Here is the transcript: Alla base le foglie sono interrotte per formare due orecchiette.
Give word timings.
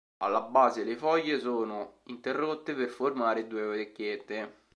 Alla 0.23 0.41
base 0.41 0.83
le 0.83 0.95
foglie 0.95 1.39
sono 1.39 1.99
interrotte 2.05 2.73
per 2.73 2.89
formare 2.89 3.45
due 3.45 3.61
orecchiette. 3.61 4.53